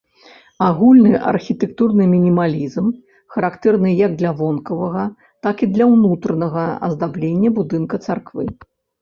[0.67, 2.87] Агульны архітэктурны мінімалізм
[3.35, 5.05] характэрны як для вонкавага,
[5.49, 8.43] так і для ўнутранага аздаблення будынка царквы.